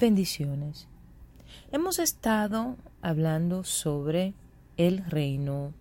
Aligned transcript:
Bendiciones. 0.00 0.88
Hemos 1.70 2.00
estado 2.00 2.76
hablando 3.00 3.62
sobre 3.62 4.34
el 4.76 5.04
reino 5.04 5.72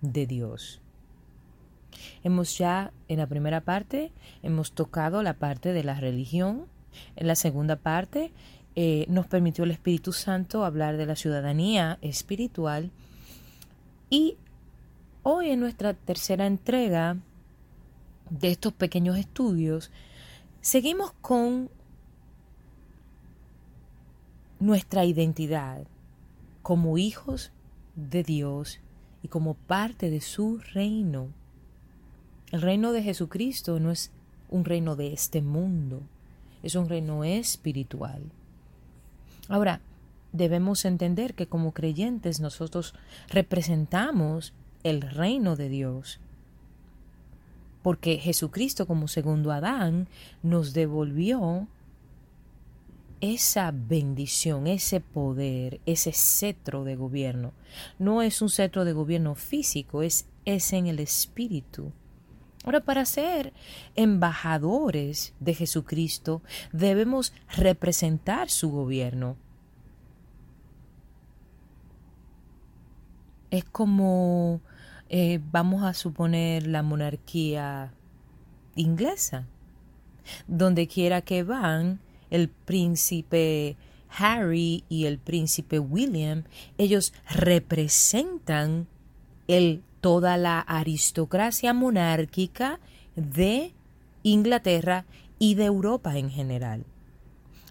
de 0.00 0.26
Dios. 0.26 0.80
Hemos 2.24 2.56
ya 2.56 2.92
en 3.08 3.18
la 3.18 3.26
primera 3.26 3.60
parte, 3.60 4.12
hemos 4.42 4.72
tocado 4.72 5.22
la 5.22 5.34
parte 5.34 5.74
de 5.74 5.84
la 5.84 6.00
religión. 6.00 6.68
En 7.16 7.26
la 7.26 7.34
segunda 7.34 7.76
parte 7.76 8.32
eh, 8.76 9.04
nos 9.10 9.26
permitió 9.26 9.64
el 9.64 9.72
Espíritu 9.72 10.14
Santo 10.14 10.64
hablar 10.64 10.96
de 10.96 11.04
la 11.04 11.16
ciudadanía 11.16 11.98
espiritual. 12.00 12.90
Y 14.08 14.38
hoy 15.22 15.50
en 15.50 15.60
nuestra 15.60 15.92
tercera 15.92 16.46
entrega 16.46 17.18
de 18.30 18.52
estos 18.52 18.72
pequeños 18.72 19.18
estudios, 19.18 19.90
seguimos 20.62 21.12
con 21.20 21.68
nuestra 24.58 25.04
identidad 25.04 25.86
como 26.62 26.98
hijos 26.98 27.52
de 27.94 28.22
Dios 28.22 28.80
y 29.22 29.28
como 29.28 29.54
parte 29.54 30.10
de 30.10 30.20
su 30.20 30.58
reino. 30.72 31.28
El 32.52 32.62
reino 32.62 32.92
de 32.92 33.02
Jesucristo 33.02 33.80
no 33.80 33.90
es 33.90 34.10
un 34.48 34.64
reino 34.64 34.96
de 34.96 35.12
este 35.12 35.42
mundo, 35.42 36.02
es 36.62 36.74
un 36.74 36.88
reino 36.88 37.24
espiritual. 37.24 38.22
Ahora, 39.48 39.80
debemos 40.32 40.84
entender 40.84 41.34
que 41.34 41.46
como 41.46 41.72
creyentes 41.72 42.40
nosotros 42.40 42.94
representamos 43.28 44.52
el 44.82 45.02
reino 45.02 45.56
de 45.56 45.68
Dios, 45.68 46.20
porque 47.82 48.18
Jesucristo 48.18 48.86
como 48.86 49.08
segundo 49.08 49.52
Adán 49.52 50.08
nos 50.42 50.72
devolvió 50.72 51.68
esa 53.20 53.72
bendición, 53.72 54.66
ese 54.66 55.00
poder, 55.00 55.80
ese 55.86 56.12
cetro 56.12 56.84
de 56.84 56.96
gobierno. 56.96 57.52
No 57.98 58.22
es 58.22 58.42
un 58.42 58.50
cetro 58.50 58.84
de 58.84 58.92
gobierno 58.92 59.34
físico, 59.34 60.02
es, 60.02 60.26
en 60.44 60.86
el 60.86 61.00
espíritu. 61.00 61.92
Ahora, 62.64 62.80
para 62.80 63.04
ser 63.04 63.52
embajadores 63.94 65.34
de 65.40 65.54
Jesucristo, 65.54 66.42
debemos 66.72 67.32
representar 67.56 68.50
su 68.50 68.70
gobierno. 68.70 69.36
Es 73.50 73.64
como, 73.64 74.60
eh, 75.08 75.40
vamos 75.52 75.84
a 75.84 75.94
suponer, 75.94 76.66
la 76.66 76.82
monarquía 76.82 77.92
inglesa. 78.74 79.46
Donde 80.48 80.88
quiera 80.88 81.22
que 81.22 81.44
van, 81.44 82.00
el 82.30 82.48
príncipe 82.48 83.76
Harry 84.18 84.84
y 84.88 85.06
el 85.06 85.18
príncipe 85.18 85.78
William, 85.78 86.44
ellos 86.78 87.12
representan 87.28 88.86
el, 89.48 89.82
toda 90.00 90.36
la 90.36 90.60
aristocracia 90.60 91.72
monárquica 91.74 92.80
de 93.14 93.72
Inglaterra 94.22 95.04
y 95.38 95.54
de 95.54 95.64
Europa 95.66 96.16
en 96.16 96.30
general. 96.30 96.84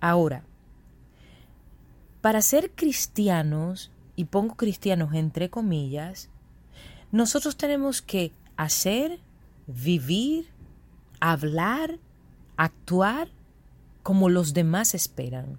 Ahora, 0.00 0.44
para 2.20 2.42
ser 2.42 2.70
cristianos, 2.70 3.90
y 4.18 4.24
pongo 4.24 4.56
cristianos 4.56 5.14
entre 5.14 5.48
comillas, 5.48 6.28
nosotros 7.12 7.56
tenemos 7.56 8.02
que 8.02 8.32
hacer, 8.56 9.20
vivir, 9.68 10.48
hablar, 11.20 12.00
actuar 12.56 13.28
como 14.08 14.30
los 14.30 14.54
demás 14.54 14.94
esperan. 14.94 15.58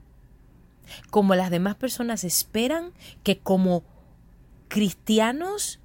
Como 1.11 1.35
las 1.35 1.51
demás 1.51 1.75
personas 1.75 2.23
esperan 2.23 2.93
que 3.21 3.37
como 3.37 3.83
cristianos 4.69 5.79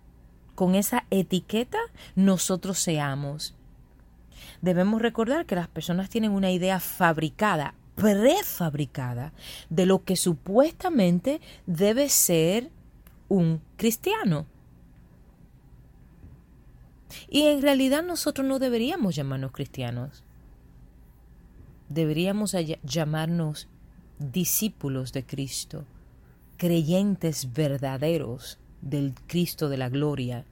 con 0.55 0.75
esa 0.75 1.05
etiqueta 1.11 1.77
nosotros 2.15 2.79
seamos. 2.79 3.55
Debemos 4.63 5.03
recordar 5.03 5.45
que 5.45 5.57
las 5.57 5.69
personas 5.69 6.09
tienen 6.09 6.31
una 6.31 6.53
idea 6.53 6.81
fabricada, 6.81 7.75
prefabricada, 7.97 9.35
de 9.69 9.85
lo 9.85 10.03
que 10.03 10.17
supuestamente 10.17 11.43
debe 11.67 12.09
ser 12.09 12.71
un 13.29 13.61
cristiano. 13.77 14.47
Y 17.29 17.43
en 17.43 17.61
realidad 17.61 18.03
nosotros 18.03 18.47
no 18.47 18.59
deberíamos 18.59 19.15
llamarnos 19.15 19.53
cristianos 19.53 20.25
deberíamos 21.89 22.57
llamarnos 22.83 23.69
discípulos 24.19 25.13
de 25.13 25.25
Cristo, 25.25 25.85
creyentes 26.57 27.53
verdaderos 27.53 28.59
del 28.81 29.15
Cristo 29.27 29.69
de 29.69 29.77
la 29.77 29.89
gloria, 29.89 30.45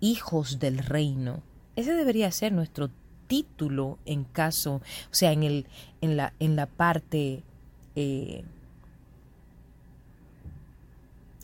hijos 0.00 0.58
del 0.58 0.78
reino. 0.78 1.42
Ese 1.76 1.94
debería 1.94 2.30
ser 2.30 2.52
nuestro 2.52 2.90
título 3.26 3.98
en 4.04 4.24
caso, 4.24 4.76
o 4.76 4.82
sea, 5.14 5.32
en, 5.32 5.42
el, 5.42 5.66
en, 6.00 6.16
la, 6.16 6.32
en 6.38 6.56
la 6.56 6.66
parte 6.66 7.42
eh, 7.94 8.44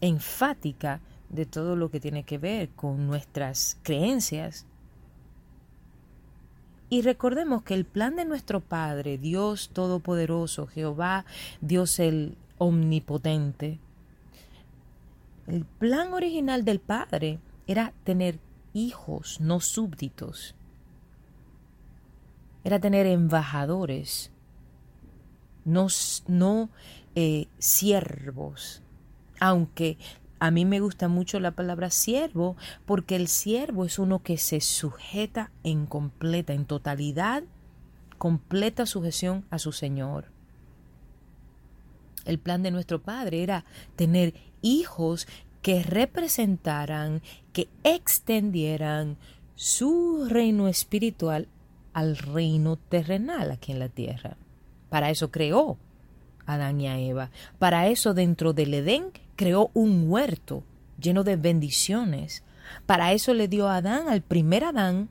enfática 0.00 1.00
de 1.28 1.46
todo 1.46 1.76
lo 1.76 1.90
que 1.90 2.00
tiene 2.00 2.24
que 2.24 2.38
ver 2.38 2.70
con 2.70 3.06
nuestras 3.06 3.78
creencias 3.82 4.66
y 6.94 7.02
recordemos 7.02 7.64
que 7.64 7.74
el 7.74 7.84
plan 7.84 8.14
de 8.14 8.24
nuestro 8.24 8.60
Padre, 8.60 9.18
Dios 9.18 9.70
Todopoderoso, 9.72 10.68
Jehová, 10.68 11.24
Dios 11.60 11.98
el 11.98 12.36
Omnipotente, 12.56 13.80
el 15.48 15.64
plan 15.64 16.12
original 16.12 16.64
del 16.64 16.78
Padre 16.78 17.40
era 17.66 17.92
tener 18.04 18.38
hijos, 18.74 19.40
no 19.40 19.58
súbditos. 19.58 20.54
Era 22.62 22.78
tener 22.78 23.06
embajadores, 23.06 24.30
no, 25.64 25.88
no 26.28 26.70
eh, 27.16 27.48
siervos. 27.58 28.82
Aunque 29.40 29.98
a 30.38 30.50
mí 30.50 30.64
me 30.64 30.80
gusta 30.80 31.08
mucho 31.08 31.40
la 31.40 31.52
palabra 31.52 31.90
siervo 31.90 32.56
porque 32.86 33.16
el 33.16 33.28
siervo 33.28 33.84
es 33.84 33.98
uno 33.98 34.22
que 34.22 34.36
se 34.36 34.60
sujeta 34.60 35.50
en 35.62 35.86
completa, 35.86 36.52
en 36.52 36.66
totalidad, 36.66 37.44
completa 38.18 38.86
sujeción 38.86 39.44
a 39.50 39.58
su 39.58 39.72
Señor. 39.72 40.26
El 42.24 42.38
plan 42.38 42.62
de 42.62 42.70
nuestro 42.70 43.02
Padre 43.02 43.42
era 43.42 43.64
tener 43.96 44.34
hijos 44.62 45.26
que 45.62 45.82
representaran, 45.82 47.22
que 47.52 47.68
extendieran 47.84 49.16
su 49.54 50.26
reino 50.28 50.68
espiritual 50.68 51.48
al 51.92 52.16
reino 52.16 52.76
terrenal 52.76 53.50
aquí 53.50 53.72
en 53.72 53.78
la 53.78 53.88
tierra. 53.88 54.36
Para 54.90 55.10
eso 55.10 55.30
creó 55.30 55.78
Adán 56.46 56.80
y 56.80 56.88
a 56.88 56.98
Eva. 56.98 57.30
Para 57.58 57.88
eso 57.88 58.14
dentro 58.14 58.52
del 58.52 58.74
Edén 58.74 59.12
creó 59.36 59.70
un 59.74 60.10
huerto 60.10 60.64
lleno 61.00 61.24
de 61.24 61.36
bendiciones. 61.36 62.42
Para 62.86 63.12
eso 63.12 63.34
le 63.34 63.48
dio 63.48 63.68
a 63.68 63.76
Adán, 63.76 64.08
al 64.08 64.22
primer 64.22 64.64
Adán, 64.64 65.08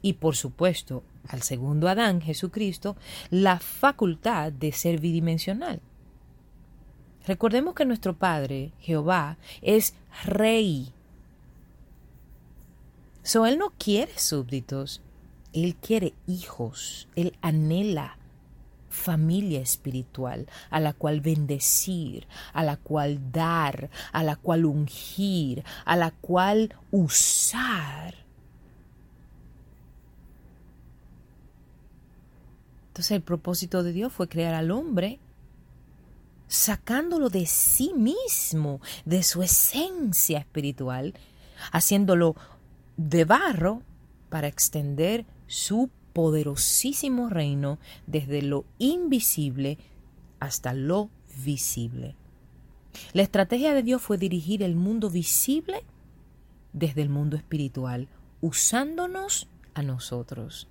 y 0.00 0.14
por 0.14 0.36
supuesto 0.36 1.02
al 1.28 1.42
segundo 1.42 1.88
Adán, 1.88 2.20
Jesucristo, 2.20 2.96
la 3.30 3.58
facultad 3.58 4.52
de 4.52 4.72
ser 4.72 5.00
bidimensional. 5.00 5.80
Recordemos 7.26 7.74
que 7.74 7.84
nuestro 7.84 8.16
Padre, 8.16 8.72
Jehová, 8.80 9.36
es 9.60 9.94
rey. 10.24 10.92
So, 13.22 13.44
él 13.44 13.58
no 13.58 13.74
quiere 13.76 14.18
súbditos, 14.18 15.02
él 15.52 15.76
quiere 15.76 16.14
hijos, 16.26 17.08
él 17.16 17.36
anhela 17.42 18.17
familia 18.88 19.60
espiritual 19.60 20.46
a 20.70 20.80
la 20.80 20.92
cual 20.92 21.20
bendecir, 21.20 22.26
a 22.52 22.62
la 22.62 22.76
cual 22.76 23.32
dar, 23.32 23.90
a 24.12 24.22
la 24.22 24.36
cual 24.36 24.64
ungir, 24.64 25.64
a 25.84 25.96
la 25.96 26.10
cual 26.10 26.74
usar. 26.90 28.14
Entonces 32.88 33.12
el 33.12 33.22
propósito 33.22 33.82
de 33.82 33.92
Dios 33.92 34.12
fue 34.12 34.28
crear 34.28 34.54
al 34.54 34.70
hombre 34.70 35.20
sacándolo 36.48 37.28
de 37.28 37.46
sí 37.46 37.92
mismo, 37.94 38.80
de 39.04 39.22
su 39.22 39.42
esencia 39.42 40.38
espiritual, 40.38 41.14
haciéndolo 41.70 42.34
de 42.96 43.24
barro 43.24 43.82
para 44.30 44.48
extender 44.48 45.26
su 45.46 45.90
poderosísimo 46.18 47.28
reino 47.28 47.78
desde 48.08 48.42
lo 48.42 48.64
invisible 48.78 49.78
hasta 50.40 50.74
lo 50.74 51.10
visible. 51.44 52.16
La 53.12 53.22
estrategia 53.22 53.72
de 53.72 53.84
Dios 53.84 54.02
fue 54.02 54.18
dirigir 54.18 54.64
el 54.64 54.74
mundo 54.74 55.10
visible 55.10 55.84
desde 56.72 57.02
el 57.02 57.08
mundo 57.08 57.36
espiritual, 57.36 58.08
usándonos 58.40 59.46
a 59.74 59.84
nosotros. 59.84 60.66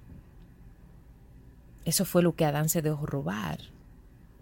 Eso 1.86 2.04
fue 2.04 2.24
lo 2.24 2.36
que 2.36 2.44
Adán 2.44 2.68
se 2.68 2.82
dejó 2.82 3.06
robar 3.06 3.60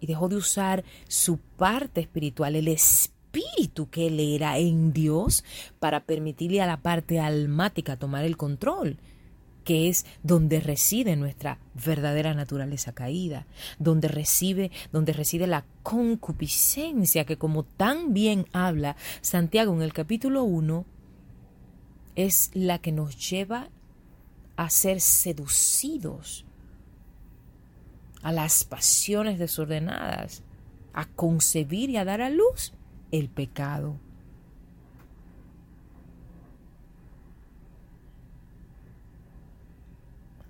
y 0.00 0.08
dejó 0.08 0.28
de 0.28 0.34
usar 0.34 0.82
su 1.06 1.38
parte 1.38 2.00
espiritual, 2.00 2.56
el 2.56 2.66
espíritu 2.66 3.88
que 3.90 4.08
él 4.08 4.18
era 4.18 4.58
en 4.58 4.92
Dios, 4.92 5.44
para 5.78 6.00
permitirle 6.00 6.62
a 6.62 6.66
la 6.66 6.78
parte 6.78 7.20
almática 7.20 7.96
tomar 7.96 8.24
el 8.24 8.36
control 8.36 8.98
que 9.66 9.88
es 9.88 10.06
donde 10.22 10.60
reside 10.60 11.16
nuestra 11.16 11.58
verdadera 11.74 12.34
naturaleza 12.34 12.92
caída, 12.92 13.46
donde 13.80 14.06
recibe, 14.06 14.70
donde 14.92 15.12
reside 15.12 15.48
la 15.48 15.64
concupiscencia 15.82 17.26
que 17.26 17.36
como 17.36 17.64
tan 17.64 18.14
bien 18.14 18.46
habla 18.52 18.96
Santiago 19.20 19.74
en 19.74 19.82
el 19.82 19.92
capítulo 19.92 20.44
1 20.44 20.86
es 22.14 22.52
la 22.54 22.78
que 22.78 22.92
nos 22.92 23.28
lleva 23.28 23.68
a 24.54 24.70
ser 24.70 25.00
seducidos 25.00 26.46
a 28.22 28.30
las 28.30 28.62
pasiones 28.62 29.38
desordenadas, 29.40 30.44
a 30.92 31.06
concebir 31.06 31.90
y 31.90 31.96
a 31.96 32.04
dar 32.04 32.22
a 32.22 32.30
luz 32.30 32.72
el 33.10 33.28
pecado. 33.28 33.98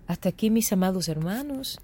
Hasta 0.07 0.29
aquí, 0.29 0.51
mis 0.51 0.73
amados 0.73 1.09
hermanos, 1.09 1.81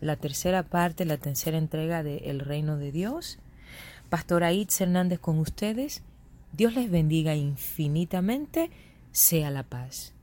la 0.00 0.16
tercera 0.16 0.62
parte, 0.62 1.04
la 1.04 1.18
tercera 1.18 1.58
entrega 1.58 2.02
de 2.02 2.18
El 2.30 2.40
Reino 2.40 2.76
de 2.76 2.92
Dios. 2.92 3.38
Pastora 4.08 4.52
Itz 4.52 4.80
Hernández 4.80 5.18
con 5.18 5.38
ustedes. 5.38 6.02
Dios 6.52 6.74
les 6.74 6.90
bendiga 6.90 7.34
infinitamente. 7.34 8.70
Sea 9.12 9.50
la 9.50 9.64
paz. 9.64 10.14